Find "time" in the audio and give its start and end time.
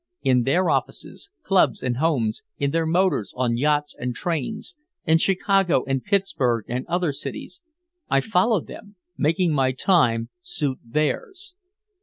9.73-10.29